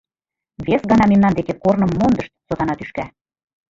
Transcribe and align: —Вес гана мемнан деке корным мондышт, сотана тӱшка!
—Вес 0.65 0.81
гана 0.91 1.05
мемнан 1.07 1.33
деке 1.39 1.53
корным 1.63 1.91
мондышт, 1.99 2.31
сотана 2.47 2.73
тӱшка! 2.75 3.05